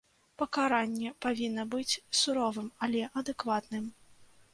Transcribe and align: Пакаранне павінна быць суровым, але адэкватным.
Пакаранне 0.41 1.11
павінна 1.25 1.65
быць 1.73 1.99
суровым, 2.21 2.71
але 2.87 3.05
адэкватным. 3.21 3.85